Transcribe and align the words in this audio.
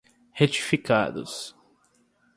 retificados 0.39 1.53